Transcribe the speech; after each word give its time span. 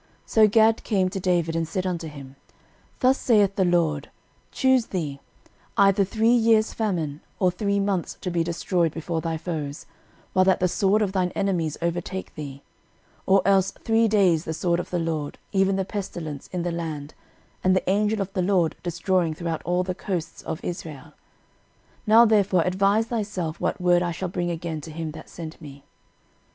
13:021:011 0.25 0.29
So 0.31 0.47
Gad 0.47 0.83
came 0.83 1.09
to 1.09 1.19
David, 1.19 1.55
and 1.55 1.67
said 1.67 1.85
unto 1.85 2.07
him, 2.07 2.35
Thus 3.01 3.19
saith 3.19 3.55
the 3.55 3.63
LORD, 3.63 4.09
Choose 4.51 4.87
thee 4.87 5.19
13:021:012 5.77 5.85
Either 5.85 6.03
three 6.03 6.31
years' 6.33 6.73
famine; 6.73 7.21
or 7.37 7.51
three 7.51 7.79
months 7.79 8.17
to 8.21 8.31
be 8.31 8.43
destroyed 8.43 8.91
before 8.95 9.21
thy 9.21 9.37
foes, 9.37 9.85
while 10.33 10.43
that 10.43 10.59
the 10.59 10.67
sword 10.67 11.03
of 11.03 11.11
thine 11.11 11.29
enemies 11.35 11.77
overtaketh 11.83 12.33
thee; 12.33 12.63
or 13.27 13.43
else 13.47 13.69
three 13.83 14.07
days 14.07 14.43
the 14.43 14.55
sword 14.55 14.79
of 14.79 14.89
the 14.89 14.97
LORD, 14.97 15.37
even 15.51 15.75
the 15.75 15.85
pestilence, 15.85 16.49
in 16.51 16.63
the 16.63 16.71
land, 16.71 17.13
and 17.63 17.75
the 17.75 17.87
angel 17.87 18.21
of 18.21 18.33
the 18.33 18.41
LORD 18.41 18.75
destroying 18.81 19.35
throughout 19.35 19.61
all 19.65 19.83
the 19.83 19.93
coasts 19.93 20.41
of 20.41 20.59
Israel. 20.63 21.13
Now 22.07 22.25
therefore 22.25 22.63
advise 22.65 23.05
thyself 23.05 23.59
what 23.61 23.79
word 23.79 24.01
I 24.01 24.09
shall 24.13 24.29
bring 24.29 24.49
again 24.49 24.81
to 24.81 24.89
him 24.89 25.11
that 25.11 25.29
sent 25.29 25.61
me. 25.61 25.83